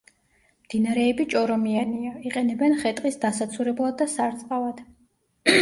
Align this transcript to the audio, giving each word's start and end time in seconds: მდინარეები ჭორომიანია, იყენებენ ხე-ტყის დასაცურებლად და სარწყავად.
მდინარეები 0.67 1.27
ჭორომიანია, 1.33 2.13
იყენებენ 2.29 2.75
ხე-ტყის 2.85 3.21
დასაცურებლად 3.27 3.97
და 4.01 4.09
სარწყავად. 4.17 4.83